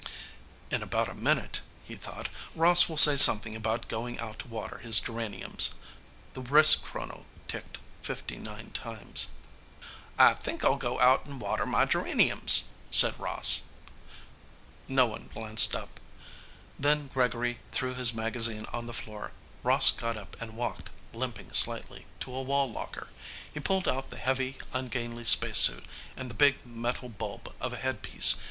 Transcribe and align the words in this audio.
"In 0.71 0.81
about 0.81 1.09
a 1.09 1.13
minute," 1.13 1.61
he 1.83 1.95
thought, 1.95 2.27
"Ross 2.55 2.89
will 2.89 2.97
say 2.97 3.15
something 3.17 3.55
about 3.55 3.87
going 3.87 4.17
out 4.19 4.39
to 4.39 4.47
water 4.47 4.79
his 4.79 4.99
geraniums." 4.99 5.75
The 6.33 6.41
wristchrono 6.41 7.25
ticked 7.47 7.77
fifty 8.01 8.37
nine 8.37 8.71
times. 8.71 9.27
"I 10.17 10.33
think 10.33 10.65
I'll 10.65 10.75
go 10.77 10.99
out 10.99 11.27
and 11.27 11.39
water 11.39 11.67
my 11.67 11.85
geraniums," 11.85 12.63
said 12.89 13.19
Ross. 13.19 13.65
No 14.87 15.05
one 15.05 15.29
glanced 15.35 15.75
up. 15.75 15.99
Then 16.79 17.09
Gregory 17.13 17.59
threw 17.71 17.93
his 17.93 18.11
magazine 18.11 18.65
on 18.73 18.87
the 18.87 18.95
floor. 18.97 19.33
Ross 19.61 19.91
got 19.91 20.17
up 20.17 20.35
and 20.41 20.57
walked, 20.57 20.89
limping 21.13 21.53
slightly, 21.53 22.07
to 22.21 22.33
a 22.33 22.41
wall 22.41 22.71
locker. 22.71 23.09
He 23.53 23.59
pulled 23.59 23.87
out 23.87 24.09
the 24.09 24.17
heavy, 24.17 24.57
ungainly 24.73 25.25
spacesuit 25.25 25.85
and 26.17 26.27
the 26.27 26.33
big 26.33 26.65
metal 26.65 27.07
bulb 27.09 27.53
of 27.61 27.71
a 27.71 27.77
headpiece. 27.77 28.33